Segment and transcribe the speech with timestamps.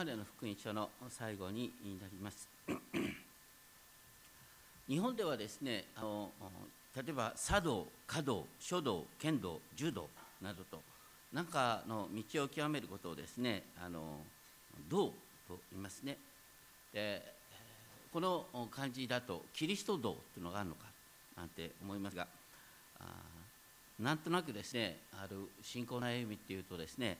[0.00, 2.48] ハネの福音書の最後になります。
[4.88, 6.32] 日本ではですねあの
[6.96, 10.08] 例えば茶道華道書道剣道柔道
[10.40, 10.82] などと
[11.34, 14.24] 何かの道を極めることをですねあの
[14.88, 15.12] 道
[15.46, 16.16] と言いますね。
[16.94, 17.34] で
[18.10, 20.86] この漢字だとキリスト道というのがあるのか
[21.36, 22.26] なんて思いますが
[23.98, 27.18] なんとなくですねある信仰の歩みっていうとですね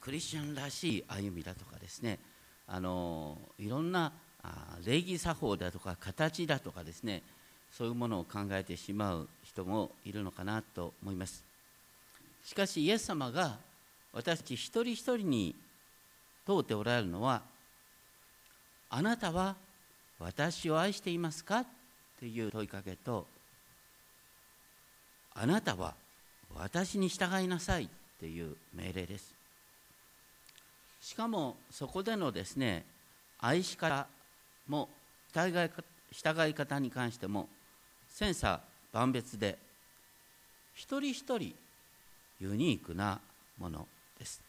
[0.00, 2.18] クリスチャンらしい歩みだとかですね。
[2.66, 4.12] あのいろんな
[4.84, 7.22] 礼儀作法だとか形だとかですね。
[7.72, 11.44] そういうものを考えてしまう人もいるのかなと思います。
[12.44, 13.58] しかしイエス様が
[14.12, 15.54] 私たち一人一人に
[16.46, 17.42] 問うておられるのは
[18.88, 19.54] あなたは
[20.18, 21.66] 私を愛していますか？
[22.18, 23.26] という問いかけと
[25.34, 25.94] あなたは
[26.54, 27.88] 私に従いなさい
[28.18, 29.37] という命令です。
[31.08, 32.84] しかもそこでのですね
[33.40, 34.06] 愛し方
[34.68, 34.90] も
[35.32, 37.48] 従い方に関しても
[38.10, 38.60] 千差
[38.92, 39.56] 万別で
[40.74, 41.54] 一人一人
[42.40, 43.20] ユニークな
[43.56, 44.42] ものです。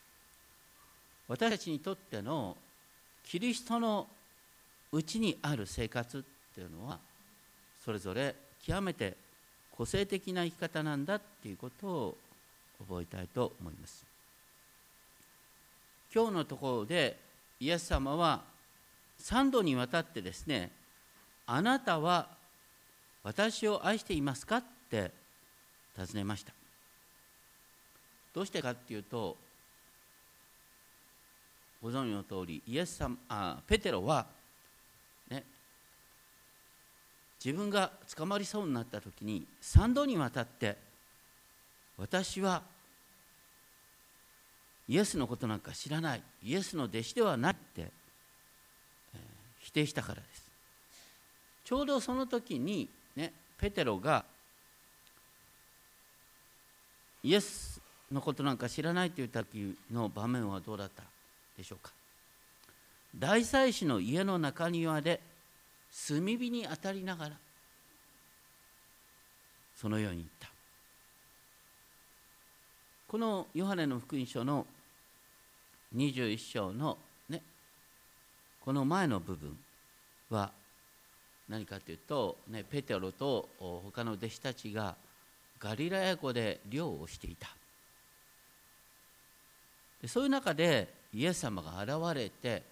[1.29, 2.57] 私たちにとっての
[3.23, 4.07] キリストの
[4.91, 6.21] うちにある生活っ
[6.53, 6.99] ていうのは
[7.85, 9.15] それぞれ極めて
[9.71, 12.17] 個性的な生き方なんだっていうことを
[12.85, 14.18] 覚えたいと思います。
[16.13, 17.17] 今日のところで
[17.59, 18.41] イエス様は
[19.21, 20.71] 3度にわたってですね
[21.45, 22.27] あなたは
[23.23, 25.11] 私を愛していますかって
[25.97, 26.53] 尋ねました。
[28.33, 29.35] どうしてかっていうと
[31.81, 34.27] ご存知の通りイエス様あペテロは
[35.29, 35.43] ね
[37.43, 40.77] 自分が捕まりそうになった時に3度にわたって
[41.97, 42.61] 私は
[44.89, 46.23] イエスのことなんか知らない。
[46.43, 47.89] イエスの弟子ではないって、えー、
[49.59, 50.49] 否定したからです。
[51.63, 54.25] ちょうどその時にねペテロが
[57.21, 57.79] イエス
[58.11, 61.03] のことなんか知らないと言った時の場面はどうだった
[61.55, 61.91] でしょうか。
[63.15, 65.19] 大祭司の家の中庭で
[66.07, 67.35] 炭火に当たりながら
[69.75, 70.49] そのように言った。
[73.07, 74.65] このヨハネの福音書の
[75.95, 76.97] 21章の
[77.29, 77.41] ね
[78.61, 79.57] この前の部分
[80.29, 80.51] は
[81.47, 84.95] 何かというと、ね、ペテロと他の弟子たちが
[85.59, 87.49] ガリラヤ湖で漁をしていた。
[90.01, 92.63] でそういう中でイエス様が現れて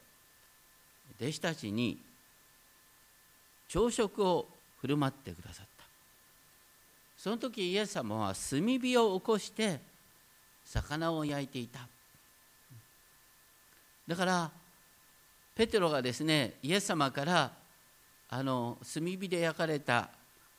[1.19, 1.97] 弟子たちに
[3.67, 4.47] 朝食を
[4.79, 5.83] 振る舞ってくださった。
[7.17, 9.79] その時イエス様は炭火を起こして
[10.63, 11.79] 魚を焼いていた。
[14.07, 14.51] だから
[15.55, 17.51] ペテロがですねイエス様から
[18.29, 20.09] あの炭火で焼かれた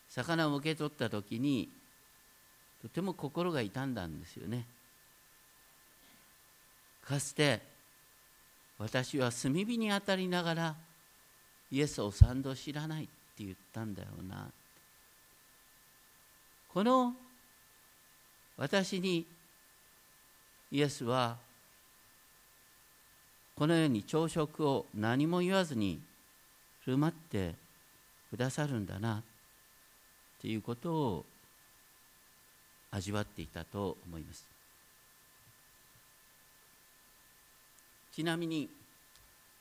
[0.08, 1.68] 魚を受け取った時に
[2.82, 4.64] とても心が痛んだんですよね。
[7.04, 7.60] かつて
[8.78, 10.74] 私は炭火に当たりながら
[11.70, 14.50] イエスを三度知らないって言ったんだよな。
[16.68, 17.14] この
[18.56, 19.26] 私に
[20.70, 21.36] イエスは
[23.58, 26.00] このように朝食を何も言わずに
[26.84, 27.56] 振る舞って
[28.30, 29.22] くださるんだなっ
[30.40, 31.24] ていうことを
[32.92, 34.46] 味わっていたと思います。
[38.12, 38.68] ちなみに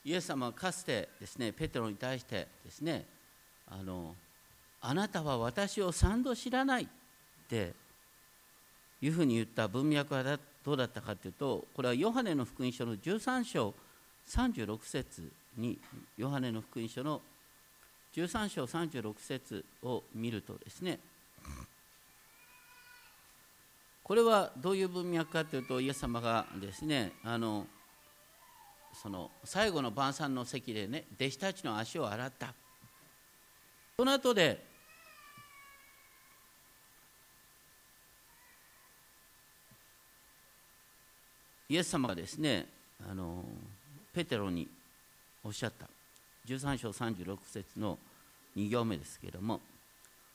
[0.05, 3.03] イエス様はかつてですねペテロに対してですね
[3.67, 4.15] あの
[4.79, 6.87] あなたは私を三度知らないっ
[7.49, 7.73] て
[9.01, 10.23] いうふうに言った文脈は
[10.63, 13.73] どうだったかというとこれはヨハネの福音書の13章
[14.27, 15.79] 36節に
[16.17, 17.21] ヨハネの福音書の
[18.15, 20.99] 13章36節を見るとですね
[24.03, 27.67] これはどういう文脈かというとイエス様がですねあの
[28.93, 32.53] その最後の晩餐の席でね弟子たちの足を洗った。
[33.97, 34.63] その後で
[41.69, 42.67] イエス様がですね
[43.09, 43.43] あの
[44.17, 44.67] ペテロに
[45.43, 45.85] おっしゃった。
[46.47, 47.99] 13章36節の
[48.55, 49.59] 2行目ですけれども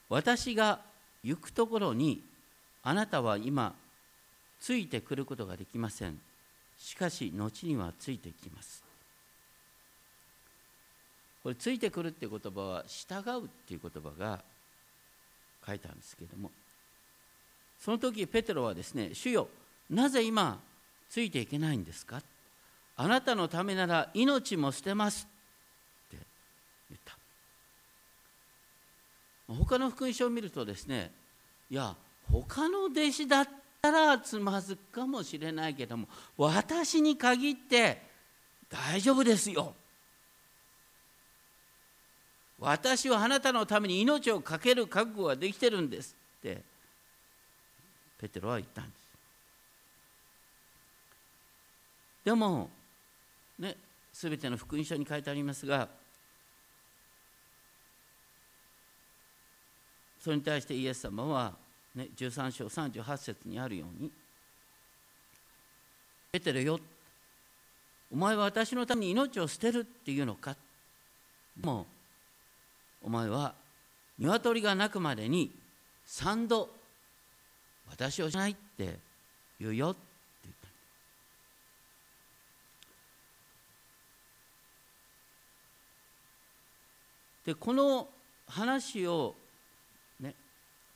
[0.09, 0.79] 私が
[1.25, 2.23] 行くところに
[2.85, 3.75] あなたは今
[4.61, 6.17] ついてくることができません。
[6.79, 8.85] しかし後にはついてきます。
[11.43, 14.39] これついてくるっていう言葉は従うっていう言葉が
[15.67, 16.53] 書いてあるんですけれども
[17.81, 19.49] その時ペテロはですね主よ
[19.91, 20.61] なぜ今
[21.11, 22.23] ついていけないんですか？
[22.97, 25.27] あなたのためなら命も捨てます。
[26.09, 26.25] って
[26.91, 27.17] 言った。
[29.55, 31.13] 他の福音書を見るとですね
[31.71, 31.95] いや
[32.31, 33.49] 他の弟子だっ
[33.81, 38.01] たらつまずくかもしれないけども私に限って
[38.71, 39.75] 大丈夫ですよ。
[42.59, 46.15] 私はあなたのために命を懸ける覚悟ができてるんです。
[46.39, 46.63] って
[48.19, 49.03] ペテロは言ったんです。
[52.25, 52.71] でも
[53.63, 53.77] ね
[54.13, 55.89] 全ての福音書に書いてありますが
[60.21, 61.55] それに対してイエス様は、
[61.95, 64.11] ね、13章38節にあるように
[66.31, 66.79] 「ペテロよ
[68.11, 70.55] お前は私のために命を捨てるっていうのか」
[71.57, 71.87] でも
[73.03, 73.55] お前は
[74.19, 75.51] 鶏が鳴くまでに
[76.07, 76.71] 3度
[77.91, 78.99] 私をしないって
[79.59, 80.01] 言うよって
[80.45, 80.69] 言った
[87.45, 88.09] でこの
[88.47, 89.35] 話を
[90.21, 90.35] ね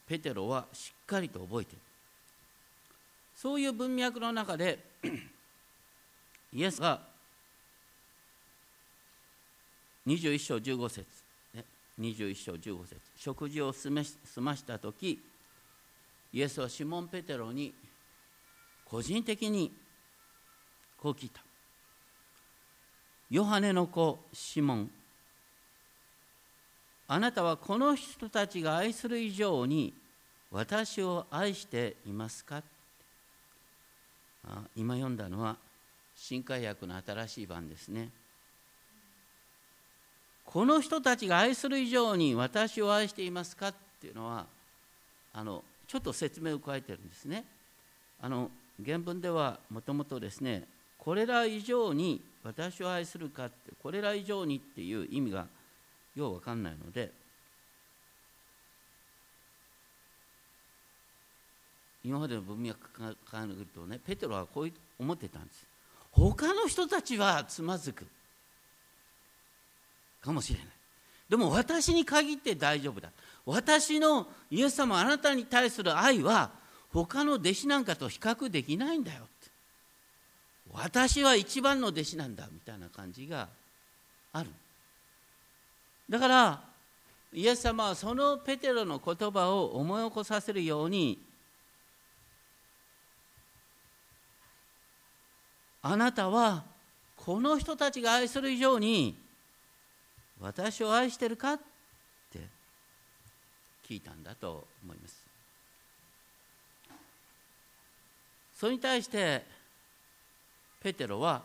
[0.07, 1.81] ペテロはしっかりと覚えている。
[3.35, 4.79] そういう文脈の中で
[6.53, 7.01] イエスが
[10.07, 11.05] 21章15節
[11.55, 11.65] ね
[12.01, 15.23] 21章15節食事を済ました時
[16.33, 17.75] イエスはシモン・ペテロに
[18.85, 19.73] 個人的に
[20.97, 21.41] こう聞いた。
[23.31, 24.91] ヨハネの子シモン
[27.09, 29.95] あなたはこの人たちが愛する以上に
[30.51, 32.63] 私を愛していますか？
[34.77, 35.57] 今読んだのは
[36.17, 38.11] 新海訳の新しい版ですね。
[40.45, 43.69] この人たちが愛する以上に私を愛していますか？
[43.69, 44.47] っていうのは
[45.33, 47.45] あのちょっと説明を加えてるんですね。
[48.21, 48.51] あの
[48.85, 50.65] 原文ではもともとですね
[50.99, 55.47] これら以上に私を愛するかってこれら以上にっていう意味が
[56.17, 57.13] ようわかんないので
[62.03, 65.67] 今までの文脈から考えるとねペテロはこう思ってたんです。
[66.13, 68.07] 他の人たちはつまずく
[70.23, 70.69] かもしれない。
[71.29, 73.11] でも私に限って大丈夫だ。
[73.45, 76.51] 私のイエス様あなたに対する愛は
[76.93, 79.51] 他の弟子なんかと比較できないんだよって。
[80.73, 83.49] 私は一番の弟子なんだみたいな感じが
[84.33, 84.51] ある。
[86.09, 86.63] だから
[87.33, 91.23] イエス様はそのペテロの言葉を思い起こさせるように
[95.83, 96.65] あなたは
[97.17, 99.17] この人たちが愛する以上に
[100.41, 101.61] 私を愛してるかっ
[102.33, 102.41] て
[103.89, 105.25] 聞いたんだと思います。
[108.55, 109.45] それに対して
[110.81, 111.43] ペテロは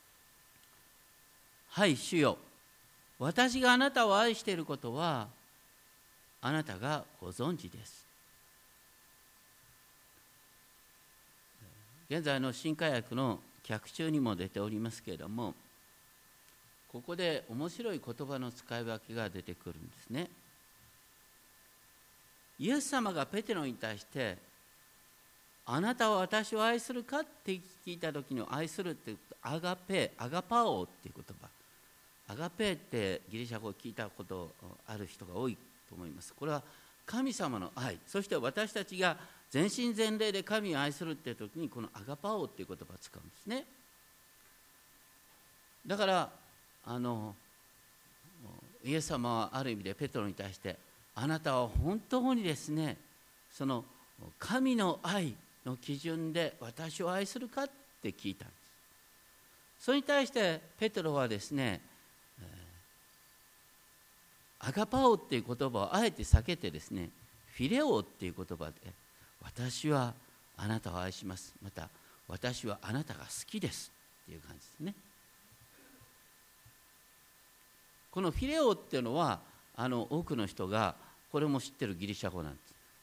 [1.70, 2.38] 「はい主よ。
[3.22, 5.28] 私があなたを愛していることは
[6.40, 8.04] あなたがご存知です」
[12.10, 15.54] 現在の新化薬の脚中にも出ておりますけれども
[16.88, 20.28] ここで面白い言葉の使い分けが出てくるんですね。
[22.58, 24.36] イエス様がペテロに対して
[25.64, 27.52] 「あなたは私を愛するか?」って
[27.86, 31.41] 聞いた時に「愛する」ってアガペアガパオっていう言葉
[32.32, 34.50] アガペーってギリシャ語を聞いたこと
[34.86, 35.56] ある人が多い
[35.88, 36.32] と思います。
[36.32, 36.62] これは
[37.04, 37.98] 神様の愛。
[38.06, 39.16] そして私たちが
[39.50, 43.66] 全身全霊で神を愛するっていう時にこのアガパオっていう言葉を使うんですね。
[45.86, 46.30] だから
[46.86, 47.34] あの
[48.82, 50.76] イエス様はある意味でペトロに対して
[51.14, 52.96] あなたは本当にですね
[53.52, 53.84] その
[54.38, 55.34] 神の愛
[55.66, 57.70] の基準で私を愛するかっ
[58.02, 58.54] て聞いたんで
[59.78, 59.84] す。
[59.84, 61.80] それに対してペトロはですね
[64.64, 67.10] アガパオっていう言葉をあえて避けてですね
[67.56, 68.72] フィレオっていう言葉で
[69.42, 70.14] 私は
[70.56, 71.54] あなたを愛します。
[71.62, 71.88] また
[72.28, 73.90] 私はあなたが好きです
[74.22, 74.94] っていう感じですね。
[78.10, 79.40] このフィレオっていうのは
[79.74, 80.94] あの多くの人が
[81.32, 82.58] これも知ってるギリシャ語なんで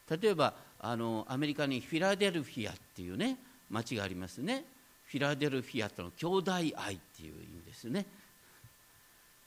[0.08, 0.18] す。
[0.22, 3.38] 例えばあのアメリカにフィラデルフィアっていうね
[3.70, 4.64] 町がありますね。
[5.06, 8.06] フィラデルフィアとの兄弟愛っていう意味ですね。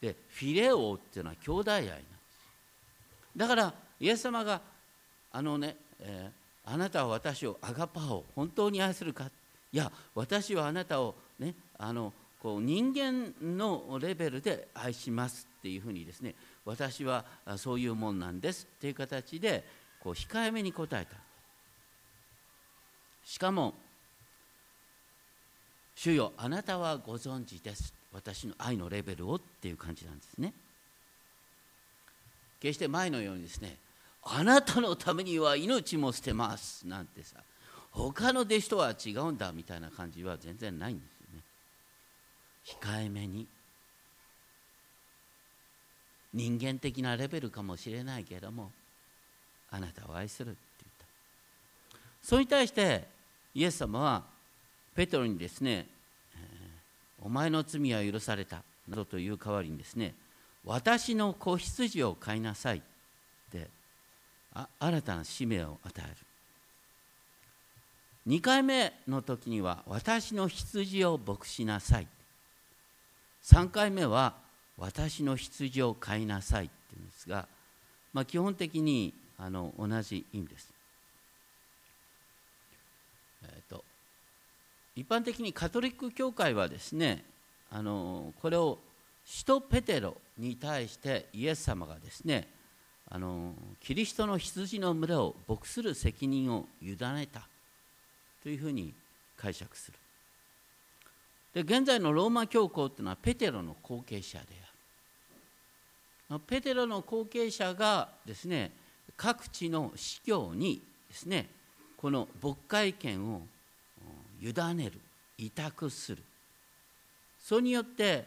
[0.02, 2.08] でフィレオっていうのは兄弟愛なんです。
[3.36, 4.60] だからイエス様が
[5.30, 9.30] あのね、えー、あなたは私をアガパオ本当に愛するか？
[9.72, 17.24] いや私はあなたをねあのこう人間のレベルで愛しますっていうふうにですね私は
[17.56, 19.64] そういうもんなんですっていう形で
[20.00, 21.16] こう控えめに答えた。
[23.24, 23.74] しかも
[25.94, 27.94] 主よあなたはご存知です。
[28.12, 30.52] 私の愛のレベルをっていう感じなんですね。
[32.60, 33.76] 決して前のようにですね
[34.22, 37.36] あなたのためには命も捨てますなんてさ
[37.90, 41.42] 他の弟子とは違うんだみたいな感じは全然ないんですよね。
[42.64, 43.46] 控えめに
[46.32, 48.70] 人間的なレベルかもしれないけれども
[49.70, 50.92] あなたを愛するって言っ
[51.92, 51.98] た。
[52.22, 53.06] それに対して
[53.54, 54.22] イエス様は
[54.94, 55.86] ペトロにですね、
[57.24, 58.62] お前の罪は許された。
[58.88, 60.14] などという代わりにですね
[60.64, 62.80] 私の子羊を飼いなさいっ
[63.50, 63.68] て
[64.78, 66.16] 新たな使命を与える。
[68.28, 72.06] 2回目の時には私の羊を牧しなさい。
[73.42, 74.34] 3回目は
[74.76, 77.48] 私の羊を飼いなさいっていうんですが、
[78.12, 80.72] まあ、基本的にあの同じ意味です。
[83.44, 83.84] えーと、
[84.94, 87.24] 一般的にカトリック教会はですね
[87.70, 88.78] あのこれを
[89.24, 92.48] 使徒ペテロに対してイエス様がですね
[93.08, 97.42] あのキリストの羊の群れを牧する責任を委ねた
[98.42, 98.94] というふうに
[99.36, 99.98] 解釈する。
[101.54, 104.46] で現在のローマ教皇というのはペテロの後継者で
[106.30, 106.40] ある。
[106.46, 108.72] ペテロの後継者がですね
[109.16, 111.48] 各地の司教にですね
[111.98, 113.42] この牧会権を
[114.42, 115.00] 委ねる
[115.38, 116.22] 委託する。
[117.40, 118.26] それによって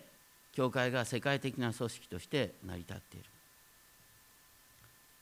[0.54, 3.26] 教会が世界的な組織として成り立っている。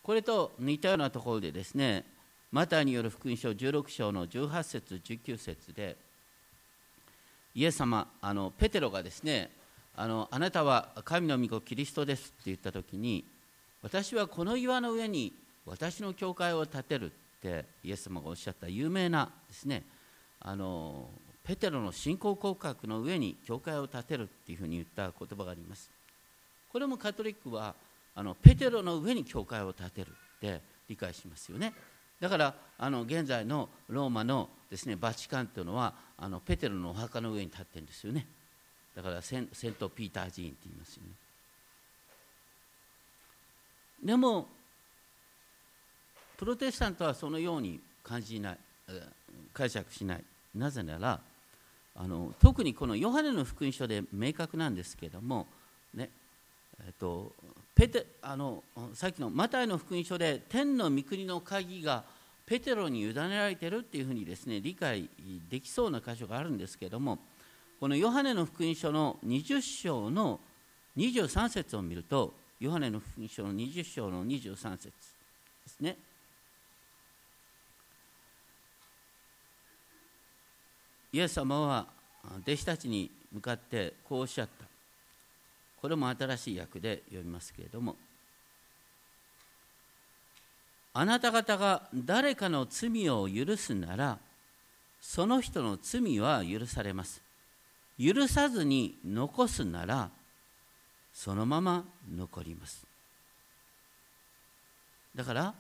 [0.04, 2.04] これと似たようなところでですね
[2.52, 5.96] マタイによる福音書16章の18節19節で
[7.56, 9.50] イエス様あのペテロがですね
[9.96, 13.24] あのあなたは神の御子キリストですって言った時に
[13.82, 15.34] 私はこの岩の上に
[15.66, 19.84] 私の教会を建てるってイエス様がおっしゃった有名なですね
[20.44, 21.10] あの
[21.44, 25.90] ペテロの信仰告白の上に教会を建てるっていうふうに言った言葉があります。
[26.72, 27.76] これもカトリックは
[28.16, 31.74] あのペテロの上に教会を建てるって理解しますよね。
[32.20, 38.26] だからあの現在のローマのですねバチカンというのはあのペテロのお墓の上に立ってるんですよね。
[38.96, 41.10] だからセンセント・ピーター寺院って言いますよね。
[44.04, 44.48] でも
[46.38, 48.58] プロテスタントはそのように感じない
[49.54, 50.24] 解釈しない。
[50.56, 51.20] なぜなら
[51.96, 55.48] あの特にこのヨハネの福音書で明確なんですけども、
[55.94, 56.10] ね
[56.86, 57.34] えっと、
[57.76, 62.04] ペテあのさっきのマタイの福音書で天の御国の鍵が
[62.46, 65.10] ペテロに委ねられてるっていうふうにですね理解
[65.50, 67.20] できそうな箇所があるんですけども
[67.80, 70.40] このヨハネの福音書の20章の
[70.98, 74.92] 23節を見るとヨハネの福音書の20章の23節で
[75.68, 75.98] すね。
[81.14, 81.86] イエス様は
[82.42, 84.66] 弟子たちに向かってこうおっしゃった。
[85.80, 87.96] これも新しい訳で読みますけれども。
[90.96, 94.18] あなた方が誰かの罪を許すなら
[95.02, 97.22] その人の罪は許されます。
[98.00, 100.10] 許さずに残すなら
[101.14, 102.88] そのまま残ります。
[105.14, 105.54] だから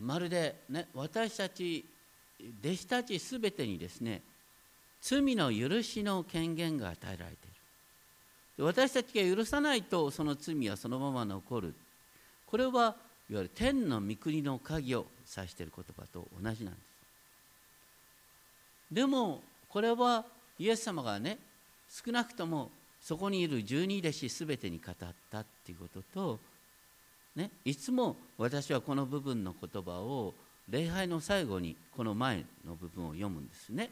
[0.00, 1.84] まるで、ね、私たち
[2.60, 4.22] 弟子たちすべてにですね
[5.02, 7.50] 罪の許しの権限が与えられてい
[8.58, 8.64] る。
[8.64, 11.74] 私たちが許さないとその罪はそのまま残る。
[12.46, 12.94] これはいわ
[13.30, 15.06] ゆる天の御国の鍵を
[15.36, 16.82] 指している言葉と同じなんです。
[18.92, 20.24] でもこれは
[20.58, 21.38] イエス様がね
[21.90, 24.94] 少なくともそこにいる十二弟子すべてに語っ
[25.30, 26.38] たっていうことと、
[27.34, 30.34] ね、いつも私はこの部分の言葉を
[30.68, 33.90] 礼拝の最後にこの前の部分を読むんですね。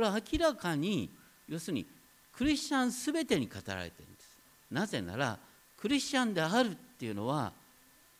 [0.00, 1.10] これは明らかに
[1.46, 1.86] 要するに
[2.32, 4.34] クリスチャンすべてに語られてるんです。
[4.70, 5.38] なぜなら
[5.76, 7.52] クリスチャンであるっていうのは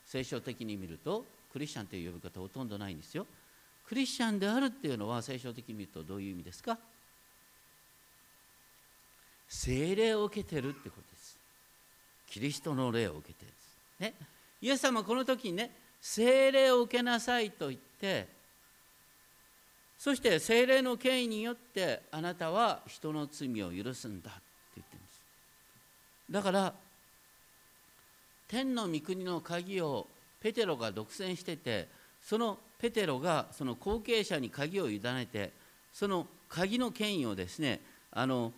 [0.05, 3.27] 聖書的に見るとクリスチャンという呼び方ほとんどないんですよ。
[3.89, 6.77] クリスチャンであるっていうのは聖書的に見るとどういう意味ですか？
[9.49, 11.39] 聖霊を受けてるってことです。
[12.29, 13.79] キリストの霊を受けてるんです。
[14.01, 14.15] ね。
[14.61, 18.39] イエス様はこの時にね聖霊を受けなさいと言って
[20.01, 24.41] そして精霊の権威によってあなたは人の罪を許すんだって
[24.77, 25.23] 言ってるんです。
[26.31, 26.73] だから
[28.49, 30.07] 天の御国の鍵を
[30.41, 31.87] ペテロが独占してて
[32.23, 35.53] そのペテロがその後継者に鍵を委ねて
[35.93, 38.55] その鍵の権威をですねあの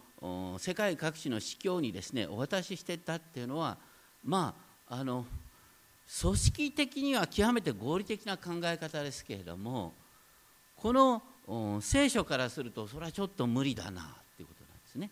[0.61, 3.79] 世界各地の司教にですねお渡ししてたっていうのは
[4.25, 4.55] ま
[4.89, 5.27] ああの
[6.21, 9.93] 組織的には極めて合理的な考え方ですけれども
[10.77, 11.21] この
[11.81, 14.05] 聖書からするとそれはちょっと無理だなっ
[14.37, 15.11] ていうことなんですね。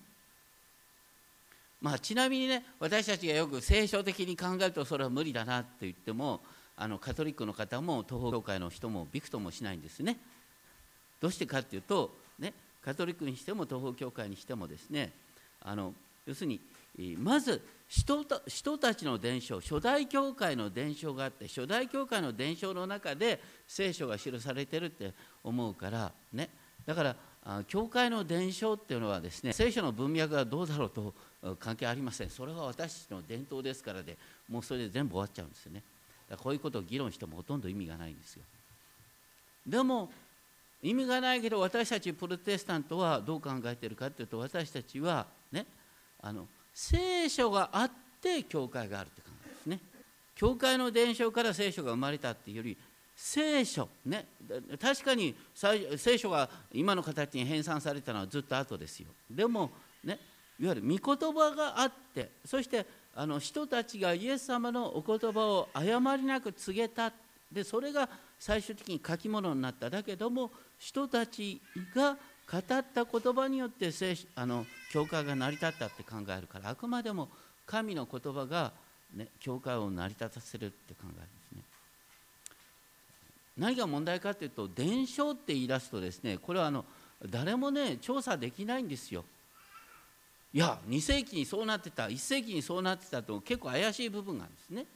[1.81, 6.41] まあ、ちなみにね私たちがよく聖書的に考えるとそれは無理だなって言っても
[6.77, 10.19] あのカトリックの方も東方教会の人もびくともしないんですね。
[11.21, 15.13] どうしてかっていうと、ね、カトリックにしても東方教会にしてもですね
[15.63, 15.95] あの
[16.27, 16.61] 要するに
[17.19, 26.51] まず人人たちの伝承初代教会の伝承があって初代教会の伝承の中で聖書が記されてるって思うからね。
[26.87, 31.15] だから教会の伝承っていうのはですね聖書の文脈がどうだろうと
[31.59, 32.31] 関係ありません。
[32.31, 34.17] それは私たちの伝統ですからで
[34.49, 35.83] もうそれで全部終わっちゃうんですよね。
[36.37, 38.45] こういうことを議論してもほとんど意味がないんですよ。
[39.67, 40.13] でも
[40.81, 45.67] 意味がないけど私たちプロテスタントはどう考えてるかっていうと私たちはね
[46.23, 46.47] あの
[46.83, 47.91] 聖書があっ
[48.23, 49.81] て教会があるって考えですね。
[50.35, 52.79] 教会の伝承から聖書が生まれたっていうより
[53.15, 54.27] 聖書ね。
[54.81, 55.37] 確かに
[55.99, 59.09] 聖書が今の形に編纂されたのはずっと後ですよ。
[59.31, 59.71] でも
[60.03, 60.19] ね。
[60.59, 67.13] いわゆる御言葉があってそしてあの人たちがイエス様のお言葉を誤りなく告げた。
[67.53, 68.09] でそれが
[68.39, 69.91] 最終的に書き物になった。
[69.91, 71.61] だけども人たち
[71.95, 72.17] が
[72.51, 77.29] 語った言葉によって聖あの教会が成り立ったって考えるからあくまでも
[77.65, 78.73] 神の言葉が、
[79.15, 81.63] ね、教会を成り立たせるって考えるんですね。
[83.57, 86.85] 何が問題かというと伝承って言い出すとですねこれはあの
[87.29, 89.25] 誰もね調査できないんですよ。
[90.53, 94.87] いや2世紀にそうなってた1世紀にそうなってたと結構怪しい部分があるんですね。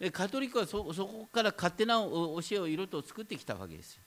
[0.00, 4.02] でカトリックはそこから勝手な教えをいろいろと作ってきたわけですよ。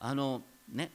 [0.00, 0.90] あのね、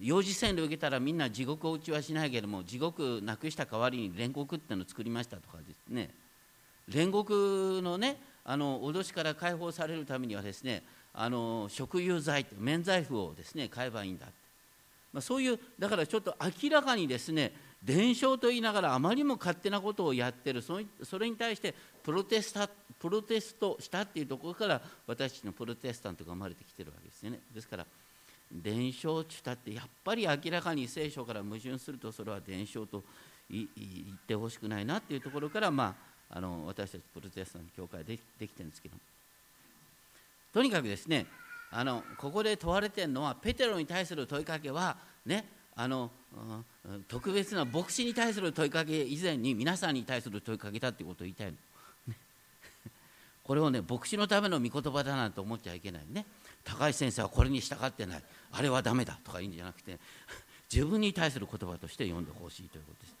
[0.00, 6.10] 幼児洗礼を受けたらみんな地獄を打ちはしないけれども地獄なくした代わりに煉獄っていうのを作りましたとかですね。
[6.88, 14.26] 煉獄のねあの脅しから解放されるためにはですねあの食油剤免罪符をですね買えばいいんだ、
[15.12, 17.52] まあ、そういうだからちょっと明らかにですね
[17.82, 20.78] 伝承と言いながらあまりも勝手なことをやってるそ
[21.18, 27.40] れに対してプロテスタプロテストしたっていうところから私たちのプロテスタントが生まれてきてるわけですよね。
[27.54, 27.86] ですから
[28.52, 33.04] 伝承ちゅったってやっぱり明らかに聖書から矛盾するとそれは伝承と
[33.48, 33.66] 言
[34.14, 35.94] ってほしくないなっていうところから、ま
[36.30, 38.96] あ、あの私たちプロテスタント教会でできてるんですけど
[40.52, 41.26] とにかくですね
[41.70, 45.44] あのここで問われてるのはペテロに対する問いかけはね
[45.76, 46.10] あの
[47.08, 51.56] 特別な牧師に対する問いかけ以前に皆さんに対する問いかけだっていうことを言いたいの。
[53.42, 56.26] これをね牧師のための御言葉だなんて思っちゃいけないね。
[56.64, 58.22] 高橋先生はこれに従ってない。
[58.52, 59.98] あれはダメだとか言うんじゃなくて
[60.72, 63.14] 自分に対する言葉として読んでほしいということです。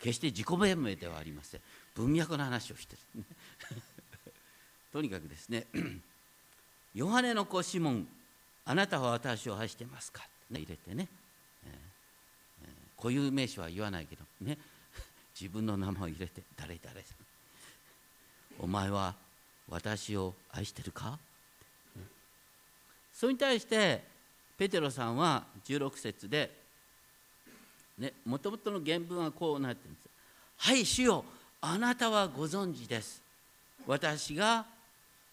[0.00, 1.60] 決して自己弁明ではありません。
[1.94, 3.24] 文脈の話をしてる。
[4.92, 5.66] とにかくですね
[6.94, 8.08] ヨハネの子シモン
[8.64, 11.08] あなたは私を愛してますか、ね、入れてね、
[12.96, 14.56] 固有名詞は言わないけどね。
[15.38, 17.04] 自分の名前を入れて誰誰
[18.58, 19.16] お前は
[19.68, 21.18] 私を愛してるか？
[23.14, 24.02] それに対して
[24.58, 26.50] ペテロさんは16節で
[28.26, 30.08] もともとの原文はこうなってるんです
[30.56, 31.24] はい主よ
[31.66, 33.22] あなたはご存知です。
[33.86, 34.66] 私が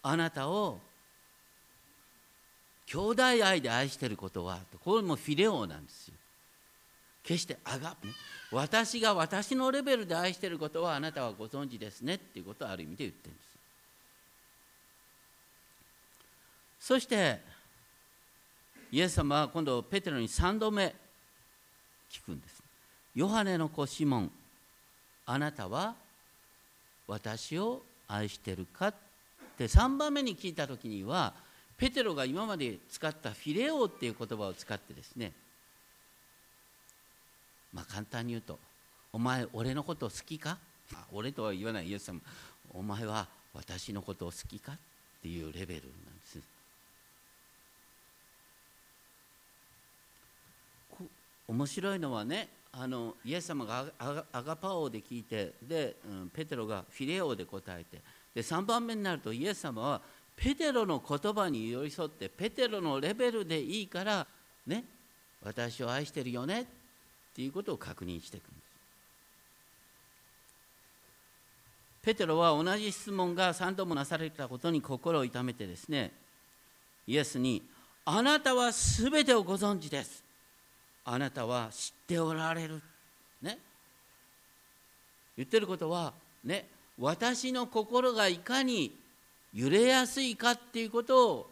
[0.02, 0.80] あなたを
[2.86, 6.14] 兄弟愛で愛していることはこれもフィレオなんですよ。
[7.22, 7.96] 決してあが、
[8.50, 13.48] 私が私のレベルで愛していることはあなたはご存知ですねっていうことをある意味で言ってるんです
[16.80, 17.40] そして
[18.92, 20.94] イエス様は今度ペテロに3度目
[22.10, 22.62] 聞くんです
[23.14, 24.30] ヨハネの子シモン
[25.24, 25.94] あなたは
[27.08, 28.94] 私を愛してるかっ
[29.56, 31.32] て3番目に聞いた時には
[31.78, 35.32] ペテロが今まで使ったフィレオっていう言葉を使ってですね
[37.72, 38.58] まあ簡単に言うと
[39.12, 40.58] 「お前俺のこと好きか?」
[41.12, 42.20] 俺とは言わないイエス様
[42.74, 44.78] 「お前は私のことを好きか?」っ
[45.22, 46.51] ていうレベルなんです
[51.48, 58.00] 面白いのはねあのイエス様がアガパオで聞いてで、うん、ペテロがフィレオで答えて
[58.34, 60.00] で3番目になるとイエス様は
[60.34, 64.26] ペテロの言葉に寄り添ってペテロのレベルでいいから
[64.66, 64.84] ね
[65.44, 66.64] 私を愛してるよねっ
[67.34, 68.62] ていうことを確認していくんです。
[72.02, 76.10] ペテロは同じ質問が3度もなされたことに心を痛めてですね
[77.06, 77.62] イエスに
[78.04, 80.24] 「あなたは全てをご存知です」
[81.04, 82.80] あなたは知っておられる。
[83.40, 83.58] ね。
[85.36, 86.12] 言ってることは、
[86.44, 88.96] ね、私の心がいかに
[89.52, 91.50] 揺れやすいかっていうことを、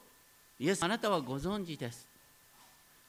[0.58, 2.06] イエス、あなたはご存知です。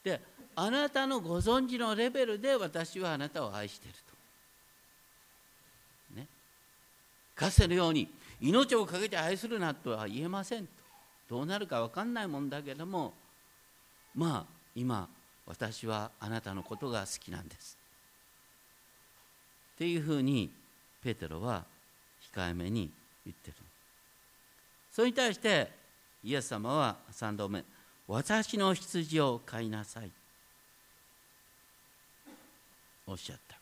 [0.04, 0.20] で
[0.56, 3.96] あなたのご存知のレベルで私はあなたを愛している
[6.16, 6.20] と。
[6.20, 6.28] ね。
[7.36, 8.10] かつてのように
[8.42, 10.74] 命を懸けて愛するなとは言えませんと。
[11.30, 13.14] どうなるか分かんないもんだけども
[14.14, 15.08] まあ今
[15.52, 17.78] 私はあなたのことが好きなんです。
[19.76, 20.50] っていうふうに
[21.04, 21.66] ペテロは
[22.34, 22.90] 控えめに
[23.26, 23.58] 言ってる。
[24.94, 25.70] それに対して
[26.24, 27.64] イエス様は3度目
[28.08, 30.12] 私の羊を飼いなさい
[33.08, 33.58] おっしゃった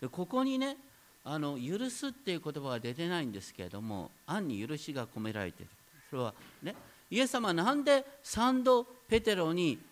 [0.00, 0.76] でここにね
[1.24, 5.68] あの許すっていう言葉は出てないんですけれども暗に許しが込められてる
[6.08, 6.74] それはね
[7.10, 9.78] イエス様はなんで3度ペテロに「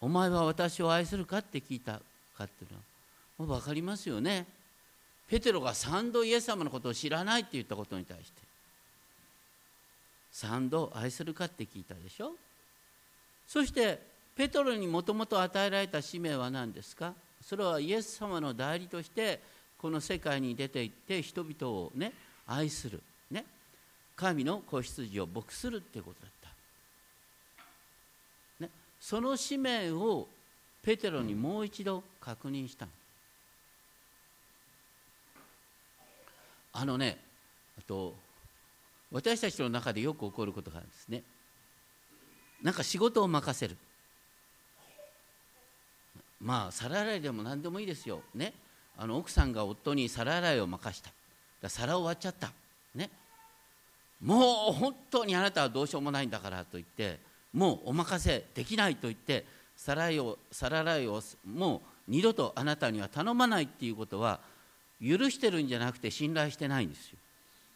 [0.00, 2.00] お前は私を愛するか?」って聞いた
[2.36, 2.82] かっていうのは
[3.38, 4.46] もう分かりますよね。
[5.28, 8.42] ペテロが3度イエス様のことを知らないって言ったことに対して。
[10.34, 12.36] 3度愛するかって聞いたでしょ？
[13.48, 13.98] そして
[14.36, 17.14] ペトロにもともと与えられた使命は何ですか？
[17.42, 19.40] それはイエス様の代理として
[19.78, 22.12] この世界に出て行って人々をね
[22.46, 23.44] 愛するね
[24.14, 26.45] 神の子羊を牧するっていうことだった、
[29.00, 30.28] その使命を
[30.82, 32.86] ペテロにもう一度確認した
[36.72, 37.18] あのね
[37.78, 38.14] あと
[39.10, 41.22] 私たちの中でよく起こることがあるんですね。
[42.62, 43.76] なんか仕事を任せる。
[46.40, 48.20] まあ皿洗いでも何でもいいですよ。
[48.34, 48.52] ね。
[48.98, 51.00] あの奥さんが夫に皿洗いを任し
[51.62, 51.68] た。
[51.68, 52.52] 皿を割っちゃった。
[52.94, 53.10] ね。
[54.20, 57.18] もう本当にあなたはどうしようもないんだからと言って
[57.56, 64.40] もうお任せできないと言って皿洗いを皿洗いをもう二度とあなたには頼まないっていうことは
[65.00, 67.18] 許してるんじゃなくて信頼してないんですよ。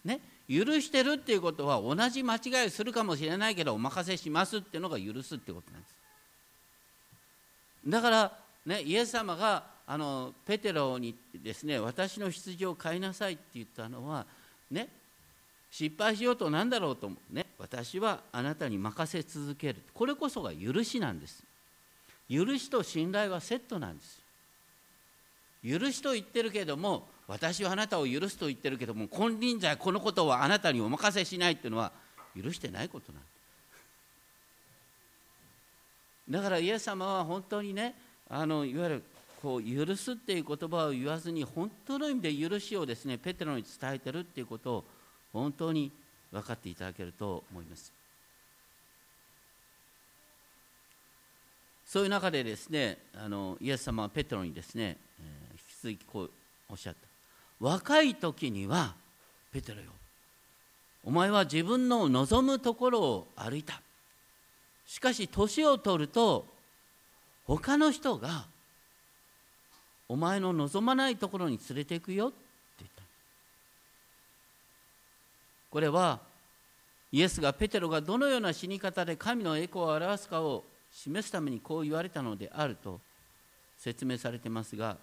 [0.04, 0.20] ね？
[0.48, 5.94] 許してるっていうことは同じ間違いをするかもしれないけどお任せしますっていうのが許すってことなんです。
[7.86, 8.32] だから
[8.66, 14.26] ねイエス様があのペテロにですね私の羊を飼いなさいって言ったのは
[14.70, 14.88] ね？
[15.70, 17.35] 失敗しようと何だろうと思う。
[17.35, 17.46] ね。
[17.59, 19.83] 私はあなたに任せ続ける。
[19.94, 21.44] これこそが許しなんです。
[22.28, 24.20] 許しと信頼はセットなんです。
[25.64, 31.92] 許しと言ってるけども私はあなたを許すと言ってるけども金輪際このことはあなたにお任せしないっていうのは
[32.35, 33.22] 許してないことなん
[36.30, 37.94] だからイエス様は本当にね
[38.28, 39.02] あのいわゆる
[39.42, 44.85] こう許すっていう言葉を言わずに本当の意味で許しをですねペテロに伝えてるっていうことを
[45.32, 45.90] 本当に
[46.32, 47.92] 分かっていただけると思います。
[51.86, 55.58] そういう中でですねあのイエス様はペテロにですね、えー、引
[55.98, 56.30] き続きこう
[56.70, 57.00] おっしゃった。
[57.58, 58.94] 若い時には
[59.52, 59.90] ペテロよ
[61.04, 63.80] お前は自分の望むところを歩いた。
[64.86, 66.46] しかし年を取ると
[67.44, 68.46] 他の人が
[70.08, 72.36] お前の望まないところに連れていくよって
[72.80, 73.02] 言った
[75.70, 76.20] これは
[77.12, 83.00] イエスがペテロがどのような死に方で神の栄光を表すかを示すためにこう言われたのであると
[83.78, 84.96] 説明されてますが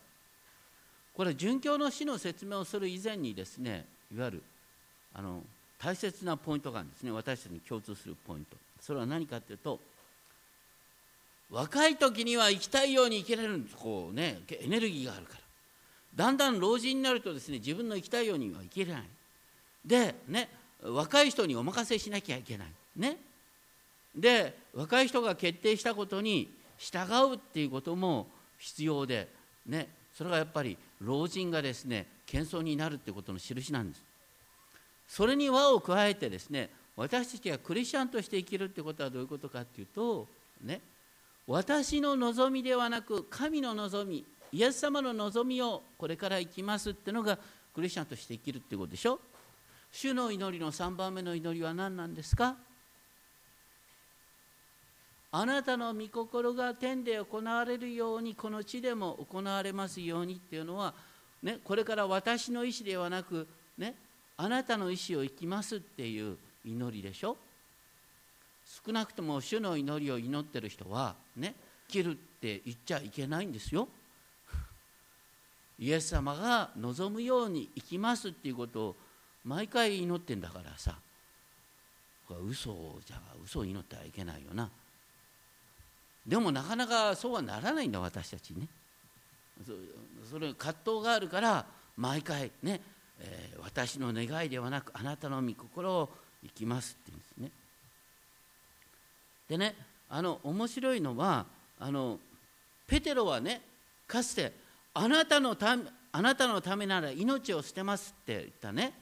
[1.14, 4.44] これ殉教の死の説明をする以前にですねいわゆる
[5.14, 5.42] あの
[5.80, 7.12] 大切なポイントがあるんですね。
[7.12, 8.58] 私たちに共通するポイント。
[8.82, 9.80] それは何かっていうと
[11.50, 13.76] 若い時には生きたいように生きれるんです。
[13.76, 15.40] こうねエネルギーがあるから。
[16.16, 19.04] だんだん老人になるとですね自分の生きたいようには生きれない。
[19.88, 20.50] でね
[20.84, 22.68] 若い人にお任せしなきゃいけない。
[22.98, 23.18] ね。
[24.16, 27.00] で若い人が決定したことに従
[27.34, 29.28] うっていうことも必要で
[29.66, 29.88] ね。
[30.14, 34.04] それがやっぱり老人がですね謙遜になるってことの印なんです。
[35.08, 40.28] それに輪を加えてですね私たちがクリスチャンとして生きるってことはどういうことかっていうと
[40.62, 40.82] ね。
[41.48, 47.40] 私の望みではなく神の望みイエス様の望みをこれから生きますっていうのが
[47.74, 49.20] クリスチャンとして生きるってことでしょ。
[49.92, 52.56] 主の祈りの3番目の祈りは何なんですか？
[55.32, 60.94] あなたの御心が天で行われるようにこの地でも行われますようにっていうのは、
[61.44, 63.48] ね、これから私の意思ではなく、
[63.78, 63.96] ね、
[64.38, 67.36] あなたの意思を生きますっていう祈りでしょ？
[68.86, 71.56] 少なくとも主の祈りを祈ってる人はね
[71.88, 73.88] 生きるって言っちゃいけないんですよ。
[75.80, 78.96] イエス様が望むように生きますっていうことを
[79.46, 80.96] 毎回祈ってんだからさ。
[82.36, 84.70] 嘘じゃ嘘を祈ってはいけないよな。
[86.26, 88.68] でもなかなかそうはならないんだ私たちね。
[90.30, 92.82] それ葛藤があるから毎回ね、
[93.20, 96.10] えー、私の願いではなくあなたの御心を
[96.44, 97.52] 生きますって言うんですね。
[99.50, 99.76] でね
[100.10, 101.46] あの面白いのは
[101.80, 102.20] あの
[102.88, 103.62] ペテロはね
[104.06, 104.52] かつて
[104.94, 108.94] あなたのためあなたのためなら命を捨てますって言ったね。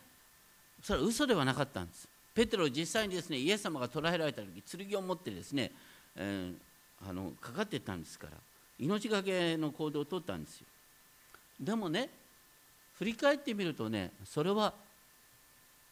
[0.86, 2.08] それは嘘ではなかったんです。
[2.36, 5.72] ペテロ実際にですねイエス様が捕らえられた時剣を持ってですね、
[6.16, 8.34] えー、あのかかってったんですから
[8.78, 10.68] 命がけの行動をとったんですよ。
[11.60, 12.08] でもね
[13.00, 14.76] 振り返ってみるとねそれは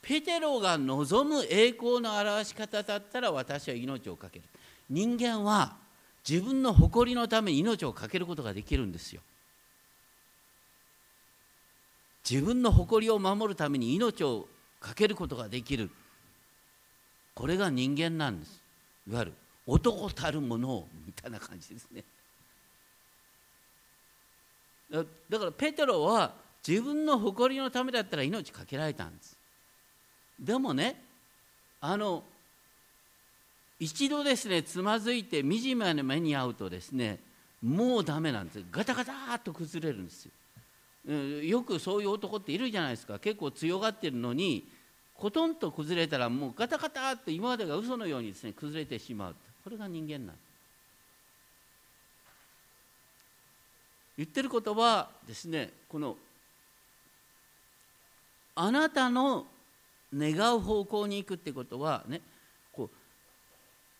[0.03, 4.45] ペテロが望む栄光の表し方だったら私は命を懸ける。
[4.91, 5.75] 人間は
[6.29, 9.21] 自分の誇りのために命を懸けることができるんですよ。
[12.29, 14.47] 自分の誇りを守るために命を
[14.83, 15.89] 懸けることができる。
[17.33, 18.61] これが人間なんです。
[19.09, 19.33] いわゆる
[19.65, 22.03] 男たるものをみたいな感じですね。
[25.29, 26.33] だからペテロは
[26.67, 29.35] 自分の誇りのためだったら命かけられたんです。
[30.39, 31.01] でもね
[31.81, 32.23] あの
[33.79, 37.19] 一度ですねつまずいて惨めな目に遭うとですね
[37.61, 38.63] もうダメなんです。
[38.69, 40.31] ガタガタっと崩れるんですよ。
[41.41, 43.17] よくそういう男っているじゃないですか。
[43.19, 44.67] 結構強がってるのに
[45.15, 49.35] コトンと崩れたらもうガタガタっと今までが嘘のようにですね崩れてしまう。
[49.63, 50.35] これが人間なん
[54.17, 56.17] 言ってることはですねこの
[58.55, 59.45] あなたの
[60.15, 62.21] 願う方向に行くってことはね
[62.71, 62.89] こ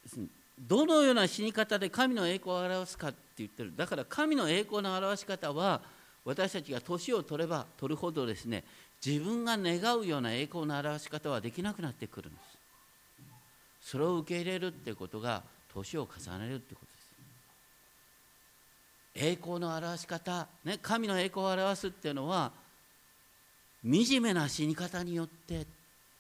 [0.05, 0.19] う
[0.59, 3.73] どのような死に方で神の栄光を表すかって言ってる。
[3.75, 5.81] だから神の栄光の表し方は
[6.25, 8.63] 私たちが年を取れば取るほどですね
[9.05, 12.39] 自分が願うような栄光の表し方はできなくなってくるんで
[13.81, 13.89] す。
[13.89, 17.11] それを受け入れるってことが年を重ねるってことです。
[19.15, 22.53] 栄光の表し方、ね、神の栄光を表すっていうのは
[23.83, 25.67] 惨めな死に方によって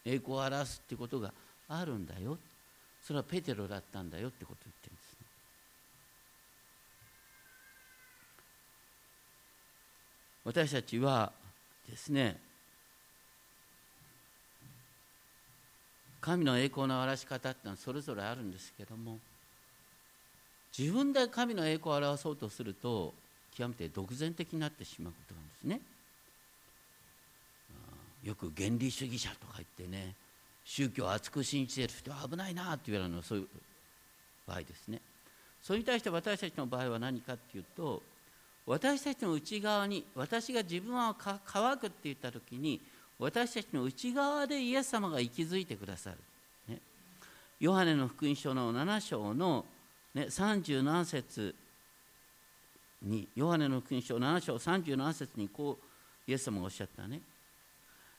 [0.03, 1.33] 栄光を表すってことが
[1.69, 2.37] あるんだよ。
[3.01, 5.19] それはペテロだったんだよってことを言ってるんですね。
[10.43, 11.31] 私たちは
[11.89, 12.52] ですね
[16.23, 19.19] 神の栄光の表し方っていうのはそれぞれあるんですけども
[20.75, 23.13] 自分で神の栄光を表そうとすると
[23.53, 25.81] 極めて独善的になってしまうことなんですね。
[28.23, 30.15] よく原理主義者とか言ってね
[30.63, 33.47] 宗教を厚く信じてる人は危ないなって言われるのはそういう
[34.47, 35.01] 場合ですね
[35.61, 38.01] それに対して私たちの場合は何かっていうと
[38.65, 41.13] 私たちの内側に私が自分は
[41.45, 42.79] 乾くって言った時に
[43.23, 46.17] 私たちの内側でイエス様が息づいてくださる、
[46.67, 46.79] ね、
[47.59, 49.63] ヨハネの福音書の7章の、
[50.13, 51.55] ね、37節
[53.01, 55.77] にヨハネの福音書7章37節にこ
[56.27, 57.21] うイエス様がおっしゃったね。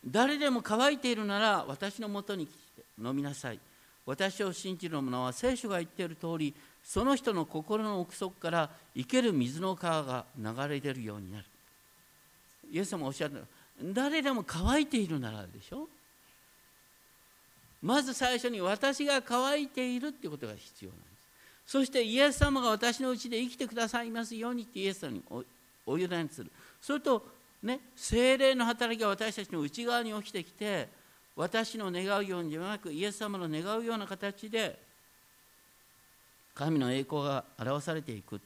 [0.06, 3.58] 誰でも乾いているなら私のもとに来て飲みなさい。
[4.06, 11.44] 私を信じる者は聖書が言っている通りその人の心の奥底から生ける水の川が流れ出るようになる。
[12.70, 13.44] イエス様がおっしゃる
[13.82, 15.88] 誰でも乾いているならでしょ？
[17.82, 21.10] まず最初に私が乾いているってことが必要なんです。
[21.66, 25.22] そしてイエス様が私のうちで生きてくださいますようにってイエス様に
[25.86, 26.50] お委ねする。
[26.80, 27.26] それと
[27.62, 30.88] ね、精霊の働きが私たちの内側に起きてきて
[31.34, 34.78] 私の願うようにではなくイエス様の願うような形で
[36.54, 38.40] 神の栄光が表されていく。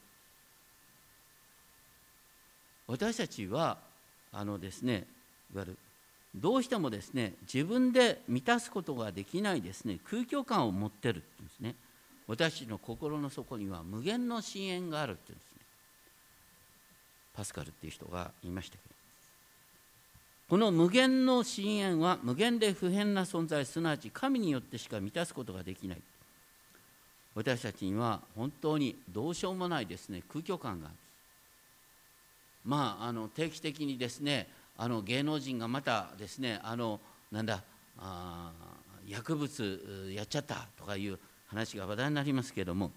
[2.86, 3.76] 私たちは
[4.32, 5.04] あのですね
[5.56, 5.78] わゆる
[6.34, 11.74] どうしてもですね自分で満たすことができないですね空虚感を持ってるっていうんですね。
[12.26, 15.58] 私の心の底には無限の深淵があるっていうんですね。
[17.34, 18.94] パスカルっていう人が言いましたけど。
[20.50, 26.02] この無限の深淵は無限で不変な存在すなわち神によってしか満たすことができない。
[27.34, 30.96] 私たちには本当にどうしようもないですね空虚感がある。
[32.64, 34.48] まああの定期的にですね
[34.78, 37.00] あの芸能人がまたですねあの
[37.32, 37.62] なんだ
[37.98, 38.52] あ
[39.06, 42.92] 薬物やっちゃったとかいう話が話題になりますけれども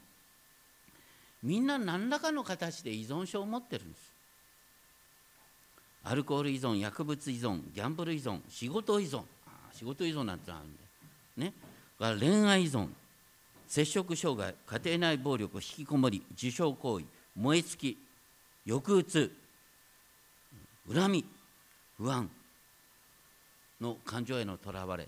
[1.41, 4.11] みんな何らかの形で依存症を持ってるんです。
[6.03, 9.23] アルコール依存薬物依存ギャンブル依存仕事依存
[9.73, 10.79] 仕事依存なんてのあるんで
[11.37, 11.53] ね。
[12.19, 12.89] 恋愛依存
[13.67, 17.97] 摂食障害家庭内暴力引きこもり受傷行為燃え尽き
[18.67, 19.31] 抑うつ
[20.91, 21.40] 恨み。
[22.01, 22.27] 不安。
[23.79, 25.07] の感情へのとらわれ。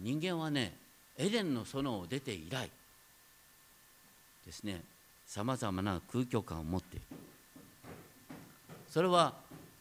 [0.00, 0.74] 人間はね
[1.16, 2.70] エデンの園を出て以来。
[4.44, 4.82] ですね。
[5.26, 7.06] さまざまな空虚感を持っている。
[8.90, 9.32] それは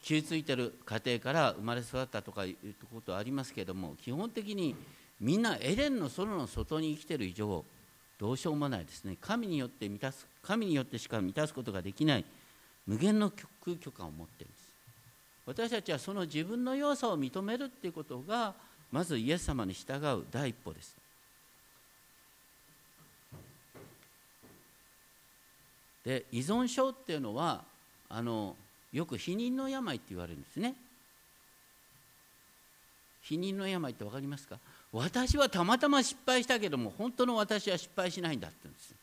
[0.01, 4.75] 気付いてる家庭から生まれ育ったとかいうことはありますけれども基本的に
[5.19, 7.63] みんなエレンの園の外に生きてる以上
[8.17, 9.17] どうしようもないですね。
[9.19, 12.25] 神によって満たす神によってしか満たすことができない
[12.88, 14.51] 無限の空虚感を持っている。
[14.51, 14.62] んです
[15.45, 18.53] 私たちはその自分の弱さを認めるっていうことが
[18.91, 20.95] まずイエス様に従う第一歩です。
[26.06, 27.63] で依存症っていうのは
[28.10, 28.56] あの
[28.91, 30.75] よく否認の病って言われるんですね。
[33.21, 34.60] 否認の病って分かりますか？
[34.91, 38.93] 私はたまたま失敗したけども本当の私は失敗しないんだって言うんです。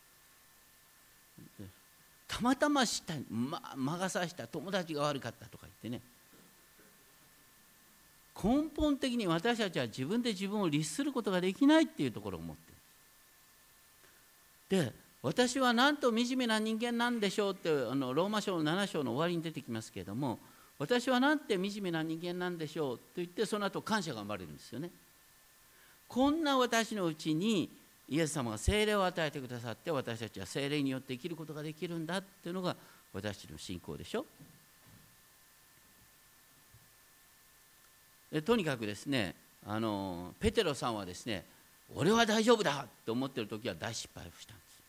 [2.28, 6.00] たまたました、ま、魔が差した友達が悪かったとか言ってね。
[8.34, 12.72] 根本的に私たちは自分で自分を律することができないっていうところを持って。
[14.76, 20.38] るで私はなんと惨めな人間なんでしょうってあのローマ書の7章の終わりに出てきますけれども
[20.78, 24.90] 私はなんて惨めな人間なんでしょうと言ってその後感謝が生まれるんですよね。
[26.08, 27.70] こんな私のうちに
[28.08, 32.74] イエス様が精霊を与えてくださって私たちは精霊によって生きることができるんだっていうのが
[33.12, 34.24] 私たちの信仰でしょ。
[38.44, 39.34] とにかくですね
[39.66, 41.44] あのペテロさんはですね
[41.94, 44.80] 俺は大丈夫だと思っている時は大失敗をしたんです。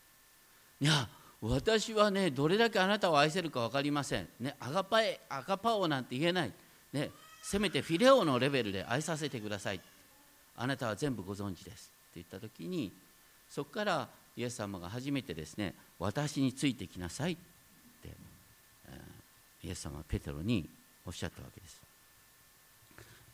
[0.82, 1.08] いや
[1.40, 6.52] 私はねどれだけあなたを愛せるか分かりません、ね、アガパエアガパオなんて言えない、
[6.92, 7.10] ね、
[7.42, 9.80] せめてフィレオのレベルで愛させてください。
[10.56, 12.92] あなたは全部ご存知ですって言った時に
[13.50, 17.36] そこからイエス様が初めてですね私についてきなさいっ
[18.02, 18.08] て、
[19.64, 20.68] イエス様はペテロに
[21.04, 21.81] おっしゃったわけです。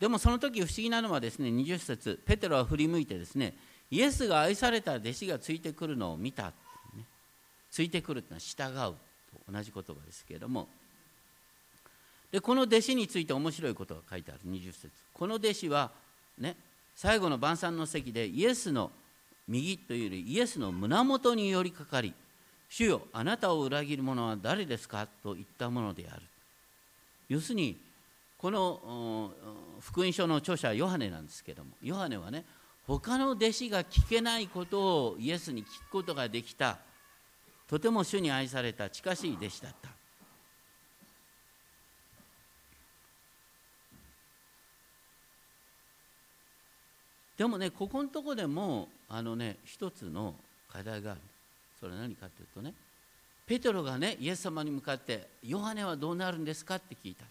[0.00, 3.54] でもその時不思議なのはですね20節ペテロは振り向いてですね
[3.90, 6.52] イエスが愛された弟子がついてくるのを見た、
[6.96, 7.04] ね、
[7.70, 8.96] ついてくるというのは従う
[9.46, 10.68] と同じ言葉ですけれども。
[12.30, 14.40] でこの弟子について面白いことが書いてある。
[14.46, 14.90] 20節。
[15.14, 15.90] この弟子は
[16.38, 16.56] ね
[16.94, 18.92] 最後の晩餐の席でイエスの
[19.48, 22.12] 右というよりイエスの胸元に寄りかかり
[22.68, 25.08] 主よあなたを裏切る者は誰ですか？
[25.22, 26.22] と言ったものである。
[27.30, 27.78] 要するに
[28.38, 29.32] この
[29.80, 32.44] 福音書の著者ヨハネなんですけどもヨハネはね
[32.86, 36.78] 他の弟子が聞けないことをイエスに聞くことができた。
[37.66, 39.90] とても主に愛された近しい弟子だった。
[47.36, 50.34] でもねここのとこでもあのね一つの
[50.72, 51.20] 課題がある。
[51.78, 52.72] それは何かというとね
[53.46, 57.24] ペテロがねイエス様に向かって「ヨハネはどうなるんですか?」って聞いた。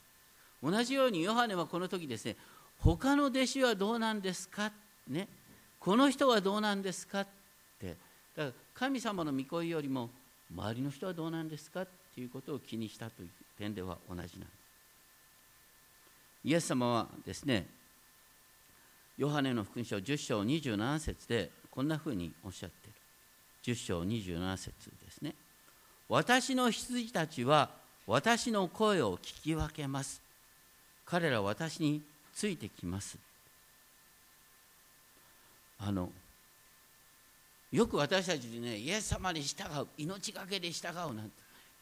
[0.64, 2.36] 同じようにヨハネはこの時ですね
[2.80, 4.72] 他の弟子はどうなんですか？
[5.08, 5.28] ね？
[5.80, 7.22] この人はどうなんですか？
[7.22, 7.28] っ
[7.80, 7.96] て。
[8.36, 10.10] だから神様の御声よりも
[10.54, 11.82] 周りの人はどうなんですか？
[11.82, 14.40] っていうことを気にしたという点では同じなんです。
[16.44, 17.66] イエス様はですね
[19.18, 23.76] ヨハネの福音書10章27節でこんなふうにおっしゃっている。
[23.76, 24.72] 10章27節
[25.04, 25.34] ですね。
[26.08, 27.72] 私の羊たちは
[28.06, 30.22] 私の声を聞き分けます。
[31.10, 32.02] 彼らは私に
[32.34, 33.18] ついてきます。
[35.80, 36.12] あの
[37.72, 41.32] よく私たちでねイエス様に従う命がけで従うなんて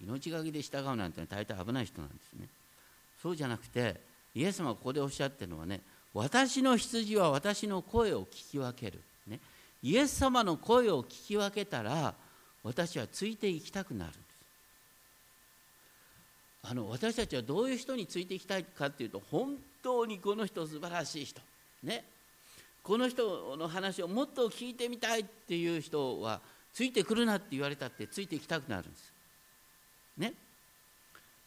[0.02, 2.48] 命がけで従うなんて大体危ない人なんですね。
[3.22, 4.00] そうじゃなくて
[4.36, 5.82] イエス様がここでおっしゃってるのはね
[6.14, 9.40] 私の羊は私の声を聞き分ける、ね、
[9.82, 12.14] イエス様の声を聞き分けたら
[12.64, 14.12] 私はついていきたくなる。
[16.68, 21.42] あの私たちはどういう人についていきたいかっていうと本当にこの人素晴らしい人。
[21.84, 22.04] ね。
[22.82, 26.40] この人の話をもっと聞いてみたいっていう人は
[26.74, 29.14] ついてくるなって言われたってついていきたくなるんです。
[30.18, 30.34] ね。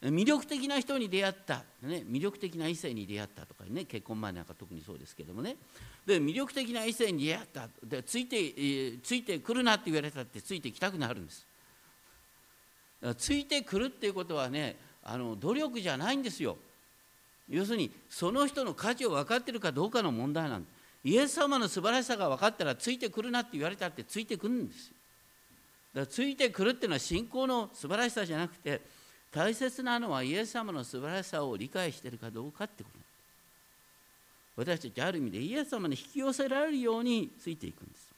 [0.01, 3.83] 魅力的な人に出会った、ね、魅力的な異性に出会ったとかね。
[3.83, 5.57] 結婚前なんか特にそうですけどもね。
[6.05, 7.67] で魅力的な異性に出会った。
[7.83, 11.45] でついて、ついてくるなって言われたってついてきたくなるんです。
[13.17, 16.57] ついてくるっていうことはねあの努力じゃないんですよ。
[17.49, 24.93] 要するにその人の価値を分かってるかどうかの問題なんですイエス様の素晴らしさが分かったらついてくるなって言われたってついてくるんですよ。
[25.95, 28.81] だからついてくるっていうのは信仰の素晴らしさじゃなくて
[29.31, 32.99] 大切なのはイエス様の素晴らしさを理解してるかどうかってこと。
[34.57, 38.08] 私たちある意味でイエス様に引き寄せられるようについていくんです。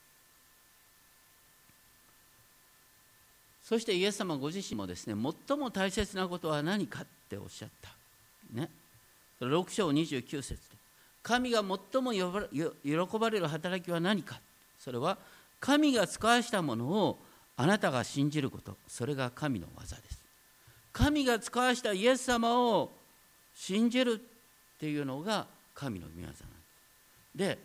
[3.72, 5.16] そしてイエス様ご自身もですね
[5.48, 7.90] 最も大切なことは何かっておっしゃった。
[8.52, 8.70] ね。
[9.40, 10.58] 6章29節で
[11.24, 11.64] 神が
[11.94, 14.42] 最も喜ばれる働きは何か。
[14.78, 15.18] それは
[15.62, 17.18] 神が使わしたものを
[17.56, 18.76] あなたが信じること。
[18.90, 20.22] それが神の技です。
[20.92, 22.92] 神が使わしたイエス様を
[23.56, 26.44] 信じるっていうのが神の御業なんです。
[27.34, 27.58] で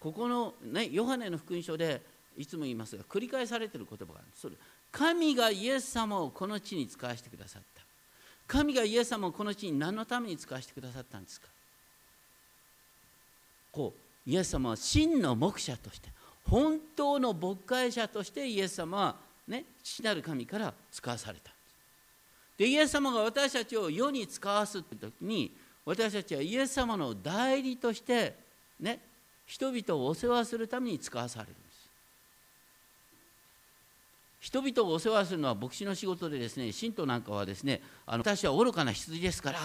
[0.00, 2.00] ここの、ね、ヨハネの福音書で
[2.38, 4.40] いつも言いますが繰り返されてる言葉があるんです。
[4.40, 4.56] それ
[4.92, 7.82] 神がイエス様をこの地に使わせてくださった。
[8.46, 11.46] 神がイエス様をこの地に何のために使わせてくださったんですか？
[13.70, 13.94] こ
[14.26, 16.08] うイエス様は真の牧者として
[16.48, 19.16] 本当の牧会者としてイエス様は
[19.46, 21.52] ね父なる神から使わされた。
[22.58, 25.52] でイエス様が私たちを世に使わすって時に
[25.84, 28.34] 私たちはイエス様の代理として
[28.80, 28.98] ね
[29.46, 31.54] 人々をお世話するために使わされる。
[34.40, 39.58] 人々をお世話するのは牧師の仕事でですね信徒なんかはですねあの私は愚かな羊ですから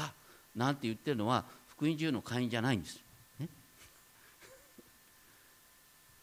[0.55, 2.99] なんて言ってるのは福音中の会員じゃないんです。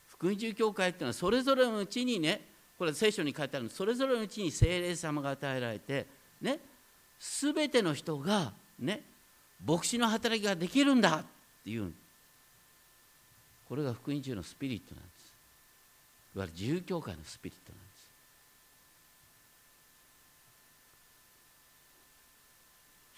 [0.08, 2.40] 福音中教会っていうのはそれぞれのうちにね
[2.78, 6.06] これ聖書に書いてあるそれぞれのうちに精霊様が与えられて
[6.40, 6.58] ね
[7.18, 9.02] 全ての人がね
[9.66, 11.24] 牧師の働きができるんだっ
[11.64, 11.92] ていう。
[13.72, 15.32] これが福音中のスピリットなんです。
[16.36, 17.91] いわゆる自由教会のスピリットなんです。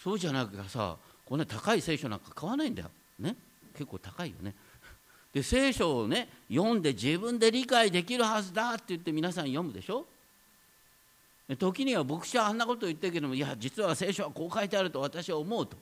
[0.04, 2.90] そうじゃなくてさこんな高い聖書なんか買わないんだよ。
[3.18, 3.34] ね？
[3.72, 4.54] 結構高いよね。
[5.32, 10.06] で聖書をね読んで自分で理解できるはずだって言って皆さん読むでしょ？
[11.58, 15.76] 時には牧師はあんなこと言ってるけどもいや実は聖書はこう書いてあると私は思うと。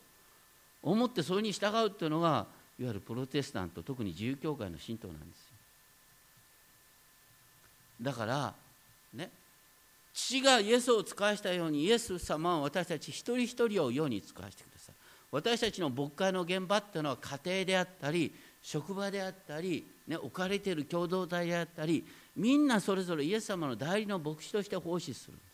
[0.83, 2.47] 思ってそれに従うっていうのが
[2.79, 5.45] いわゆるプロテスタント特に自由教会の信徒なんですよ。
[8.03, 8.55] だから
[9.15, 9.31] ね？
[10.13, 14.95] 父がイエスを使わしたようにイエス様は私たち一人一人を世に使わせてください。
[15.31, 22.07] 私たちの牧会の現場っていうのは家庭であったり職場であったり、ね、置かれている共同体であったり
[22.37, 25.53] みんなそれぞれイエス様の代理の牧師として奉仕するんです。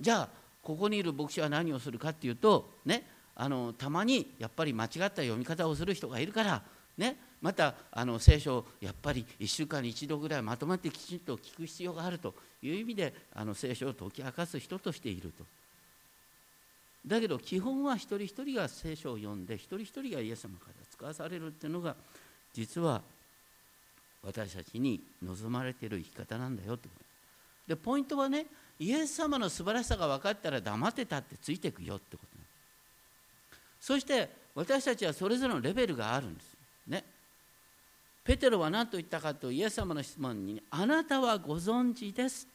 [0.00, 0.28] じゃあ
[0.60, 6.62] ここにいる牧師は何をするかっていうとねあのたまにやっぱり間違った読み方をする人がいるから
[6.96, 15.44] ねまたあの聖書をやっぱり1週間に1度ぐらいまとまってきちんと聞く必要があるという意味であの聖書を解き明かす人としていると。
[17.06, 21.94] だけど基本は一人一人が聖書を読んで一人一人がイエス様から使わされるっていうのが
[22.52, 23.00] 実は
[24.22, 27.04] 私たちに望まれている生き方なんだよってこと。
[27.68, 28.46] でポイントはね
[28.80, 32.38] イエス様の素晴らしさが分かったら黙ってたってついていくよってこと
[33.80, 36.56] そして私たちはそれぞれのレベルがあるんです
[36.88, 37.04] ね。
[38.28, 42.52] ペテロは何と言ったかとイエス様の質問に、あなたはご存知ですって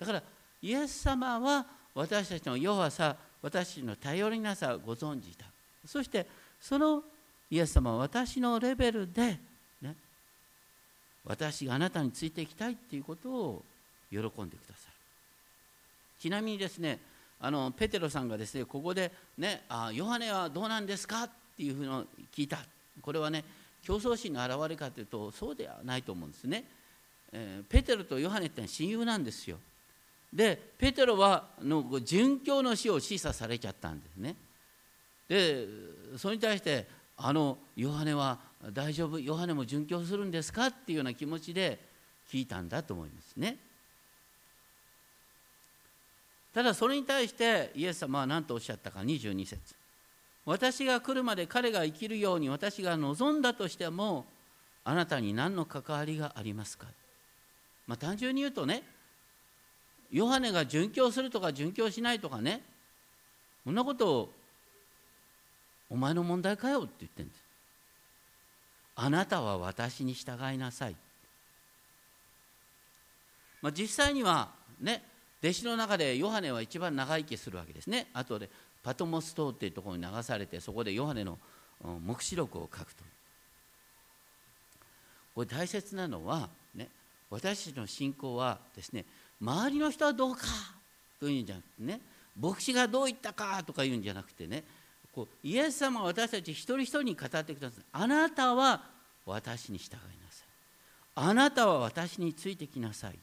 [0.00, 0.12] 言った。
[0.12, 5.46] だからイエス様は私たちの弱さ私たちの頼りなさをご存知だ。
[5.86, 6.26] そして
[6.60, 7.04] その
[7.52, 9.38] イエス様は私のレベルで、
[9.80, 9.94] ね、
[11.24, 13.62] 私があなたについていきたいっていうことを
[14.10, 14.88] 喜んでくださ
[16.18, 16.98] いちなみにですね
[17.38, 21.24] あのペテロさんがですねここでねあヨハネはどうなんですか？
[21.24, 22.04] っていうふうの
[22.34, 22.58] 聞いた。
[23.00, 23.44] これはね
[23.82, 26.64] 競争心の表れかというとそうではないと思うんですね、
[27.32, 29.58] えー、ペテロとヨハネって親友なんですよ。
[30.32, 34.36] でペテロはの殉教の死を示唆されちゃったんですね。
[35.28, 35.66] で
[36.16, 36.86] それに対して
[37.16, 38.38] あのヨハネは
[38.72, 41.78] 大丈夫ヨハネも殉教するんですかっていうような気持ちで
[42.30, 43.58] 聞いたんだと思いますね。
[46.54, 49.81] ただそれに対してイエス様は何とおっしゃったか22節。
[50.44, 54.26] 私が来るまで彼が生きるように私が望んだとしても
[54.84, 56.86] あなたに何の関わりがありますか、
[57.86, 58.82] まあ、単純に言うとね
[60.10, 62.60] ヨハネが殉教するとか殉教しないとかね
[63.64, 64.32] そんなことを
[65.88, 67.42] お前の問題かよって言ってるんです
[68.96, 70.96] あなたは私に従いなさい、
[73.62, 75.02] まあ、実際にはね
[75.42, 78.06] 弟子の中でヨハネは一番長生きするわけですね。
[78.14, 78.48] 後で
[78.82, 81.38] パトモス島っていうところに流されてそこでヨハネの
[81.82, 83.04] 黙示録を書くと。
[85.34, 86.88] これ大切なのはね
[87.30, 89.04] 私たちの信仰はですね
[89.40, 90.42] 周りの人はどうか
[91.18, 92.00] というんじゃなくてね
[92.38, 94.62] 牧師がどう言ったかとか言うんじゃなくてね
[95.14, 97.84] こうイエス様は私たち一人一人に語ってください。
[97.92, 98.82] あなたは
[99.24, 100.46] 私に従いなさい。
[101.14, 103.18] あなたは私についてきなさい。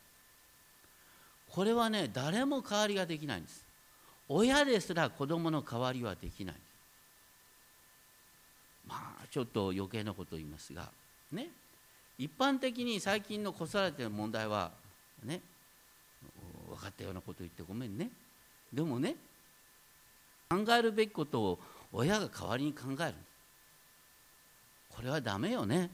[1.51, 3.68] これはね誰も代わりができないんです。
[4.30, 6.55] 親ですら子供の代わりはできない。
[8.88, 10.89] まあちょっと余計なことを言いますが
[11.32, 11.47] ね。
[12.17, 14.71] 一般的に最近の子育ての問題は
[15.23, 15.41] ね。
[16.69, 18.09] 分かったようなこと言ってごめんね。
[18.71, 19.15] でもね
[20.49, 21.59] 考えるべきことを
[21.91, 23.15] 親が代わりに考える。
[24.89, 25.89] これはダメよね。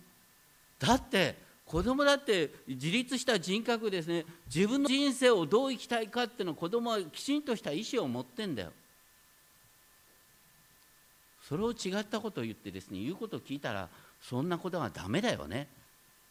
[0.77, 4.25] だって子供だって自立した人格ですね。
[4.53, 8.71] 自分の人生をどう生きたいかっていうのを子供はきちんとした意思を持ってんだよ。
[11.47, 13.87] それを違ったことを言ってですね言うことを聞いたら
[14.21, 15.67] そんなことはダメだよね。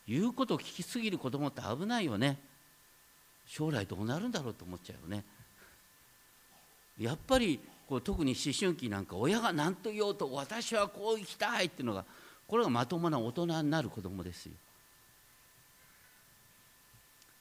[0.07, 2.39] 言うことを聞きすぎる子供って危ないよね。
[3.47, 5.24] 将来どうなるんだろうと思っちゃうよね。
[6.99, 7.59] やっぱり
[7.89, 12.05] こう特に思春期なんか親が何と言おうと私はこう生きたいっていうのが
[12.47, 14.53] これがまともな大人になる子供ですよ。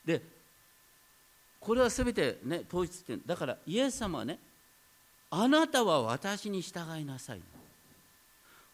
[0.06, 0.22] で
[1.60, 4.38] これは全てね統一点だからイエス様はね
[5.30, 7.41] あなたは私に従いなさい。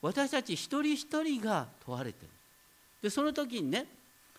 [0.01, 2.30] 私たち一人一人が問われてる。
[3.01, 3.86] でその時にね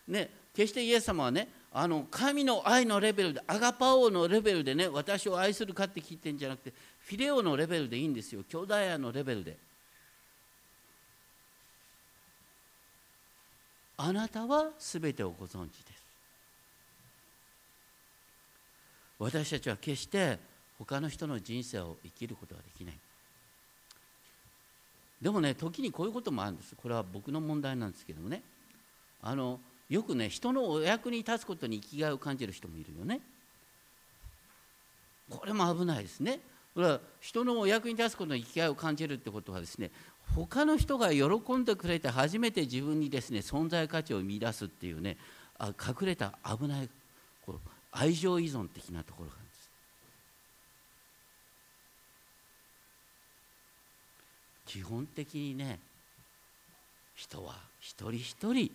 [0.09, 6.72] ね決してイエス様はねあの神の愛のレベルでアガパオのレベルでね私を愛するかって聞いてんじゃなくて
[7.07, 8.43] フィレオのレベルでいいんですよ。
[8.49, 9.57] 兄弟愛のレベルで。
[13.97, 15.99] あなたは全てをご存知です。
[19.21, 20.39] 私たちは決して
[20.79, 22.95] 他の人の人生を生きることはできない。
[25.21, 26.75] でもね時にこういうこともあるんです。
[26.75, 28.43] これは僕の問題なんですけどもね。
[29.23, 29.61] あの
[29.91, 33.21] よくね人のお役に立つことに生きがいを感じる人もいるよね。
[35.29, 36.41] これも危ないですね。
[36.75, 39.91] これは人のお役に立つことに生きがいを感じるってことはですね
[40.35, 45.18] 他の人が喜んでくれて初めて自分にですね存在価値を見出すっていうね
[45.59, 46.89] あ隠れた危ない
[47.45, 49.70] こう愛情依存的なところがあるんです。
[54.66, 55.80] 基本的にね
[57.16, 58.70] 人は一人一人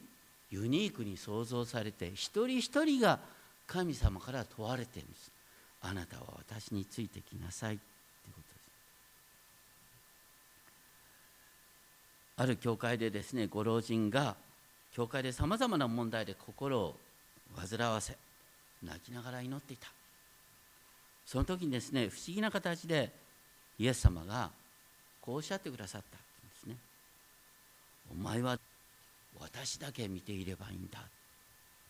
[0.52, 3.20] ユニークに創造されて一人一人が
[3.68, 5.32] 神様から問われてるんです。
[5.82, 7.84] あなたは私についてきなさいって
[8.28, 8.62] ことです。
[12.38, 14.36] ある教会でですねご老人が
[14.94, 16.96] 教会でさまざまな問題で心を
[17.56, 18.18] 煩わせ
[18.86, 19.88] 泣きながら祈っていた。
[21.26, 23.12] その時にですね不思議な形で
[23.80, 24.52] イエス様が
[25.22, 26.20] こうおっしゃってくださったん
[26.50, 26.78] ですね。
[28.12, 28.60] お前は
[29.40, 31.00] 私だけ見ていればいいんだ。
[31.00, 31.04] っ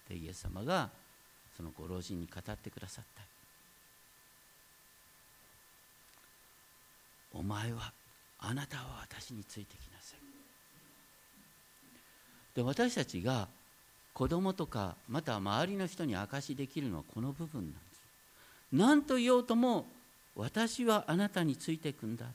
[0.07, 0.89] てイエス様が
[1.57, 3.21] そのご老人に語ってくださった。
[7.37, 7.91] お前は
[8.39, 10.19] あなたは私についてきなさい。
[12.55, 13.49] で私たちが
[14.15, 18.01] 子供とかまた周りの人に証しできるのはこの部分なんです。
[18.71, 19.85] 何と言おうとも
[20.37, 22.25] 私はあなたについていくんだ。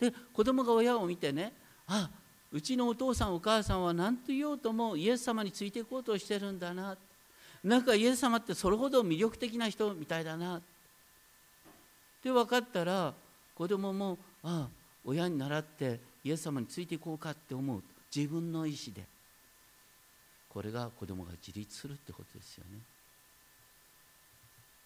[0.00, 1.52] で子供が親を見てね
[1.86, 2.08] あ
[2.50, 6.96] うちのお父さんお母さんは何と言おうともイエス様についていこうとしてるんだな。
[7.62, 10.56] なんかイエス様ってそれほど魅力的な人みたいだな。
[10.56, 10.60] っ
[12.22, 13.12] て分かったら
[13.54, 14.68] 子供もああ
[15.04, 17.82] 親に倣ってイエス様についていこうかって思う。
[18.14, 19.04] 自分の意思で。
[20.56, 22.78] これが子供が自立するってことですよね。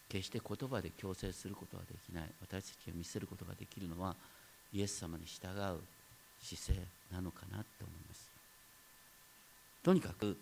[0.08, 2.24] 決して言葉で強制することはできない。
[2.40, 4.16] 私たちが見せることができるのは
[4.72, 5.78] イエス様に従う
[6.42, 6.80] 姿勢
[7.12, 8.28] なのかなって思います。
[9.84, 10.36] とにかく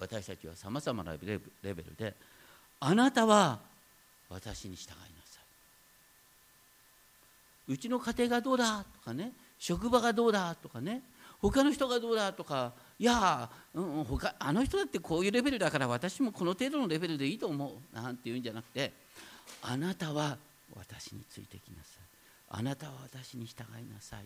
[0.00, 2.14] 私たちはさまざまなレベルで
[2.80, 3.58] あなたは
[4.30, 4.96] 私に従いな
[5.26, 5.40] さ
[7.68, 7.72] い。
[7.74, 11.02] うちの家庭がどうだとかね職場がどうだとかね
[11.42, 17.94] 他の人がどうだとかいや、うん、他あの人だってこういうレベルだから私もこの程度のレベルでいいと思う。
[17.94, 18.92] なんていうんじゃなくて
[19.62, 20.38] あなたは
[20.74, 22.06] 私についてきなさい。
[22.48, 24.24] あなたは私に従いなさい。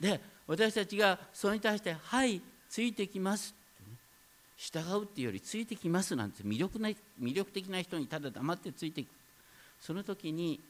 [0.00, 2.40] で私たちがそれに対して「はい
[2.70, 3.96] ついてきます」ってね
[4.56, 9.10] 従うっていうよりついてきますなんて魅力な魅力的な人にただ黙ってついていく。
[9.78, 10.60] その時に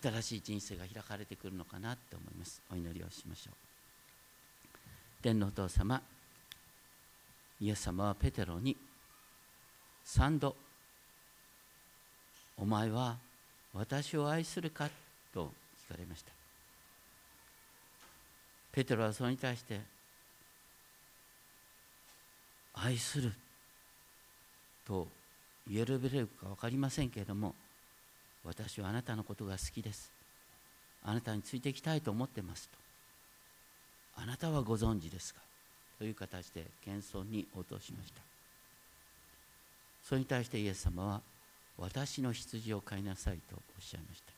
[0.00, 2.62] 新しい人生が開かれてくるのかなって思います。
[2.70, 3.71] お祈りをしましょう。
[5.22, 6.02] 天皇お父様
[7.60, 8.76] イエス様はペテロに
[10.04, 10.56] 3度
[12.58, 13.18] 「お前は
[13.72, 14.90] 私を愛するか?」
[15.32, 15.54] と
[15.86, 16.32] 聞かれました
[18.72, 19.80] ペテロはそれに対して
[22.74, 23.32] 愛する
[24.84, 25.06] と
[25.68, 27.54] 言えるべるか分かりませんけれども
[28.42, 30.10] 私はあなたのことが好きです
[31.04, 32.81] あなたについていきたいと思ってますと
[34.16, 35.40] あなたはご存知ですか？
[35.98, 38.20] という形で謙遜に応答しました。
[40.04, 41.20] それに対してイエス様は
[41.78, 44.32] 私の羊を飼いなさいとおっしゃいました。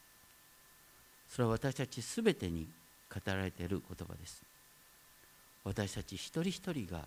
[1.29, 2.69] それは私たちすべてに
[3.13, 4.43] 語られている言葉です。
[5.65, 7.07] 私たち一人一人が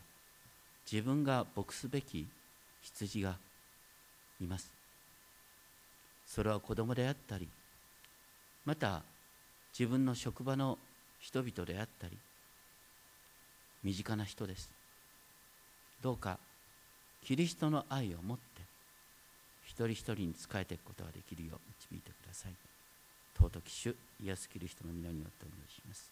[0.91, 2.27] 自分が牧すべき
[2.81, 3.35] 羊が
[4.41, 4.69] います。
[6.25, 7.47] それは子供であったり
[8.65, 9.01] また
[9.77, 10.77] 自分の職場の
[11.19, 12.17] 人々であったり
[13.87, 14.69] 身近な人です
[16.01, 16.39] どうか
[17.23, 18.43] キリストの愛を持って
[19.63, 21.59] 一人一人に仕えていくことができるよう
[21.89, 22.51] 導いてください
[23.37, 26.11] 尊き主イエス・キリストの皆によってお願いします。